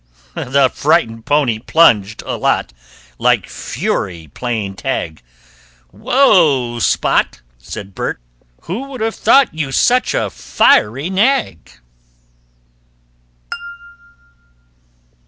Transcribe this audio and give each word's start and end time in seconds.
The 0.33 0.71
frightened 0.73 1.27
pony 1.27 1.59
plunged 1.59 2.23
a 2.23 2.35
lot, 2.35 2.73
Like 3.19 3.47
Fury 3.47 4.31
playing 4.33 4.77
tag. 4.77 5.21
"Whoa, 5.91 6.79
Spot!" 6.79 7.39
said 7.59 7.93
Burt. 7.93 8.19
"Who 8.61 8.87
would 8.87 9.01
have 9.01 9.13
thought 9.13 9.53
You 9.53 9.71
such 9.71 10.15
a 10.15 10.31
fiery 10.31 11.11
nag!" 11.11 11.73